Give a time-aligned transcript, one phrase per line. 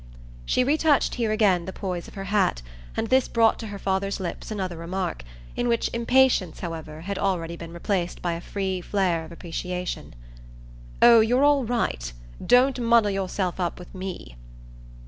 [0.47, 2.63] She retouched here again the poise of her hat,
[2.97, 5.23] and this brought to her father's lips another remark
[5.55, 10.15] in which impatience, however, had already been replaced by a free flare of appreciation.
[11.03, 12.11] "Oh you're all right!
[12.43, 14.37] Don't muddle yourself up with ME!"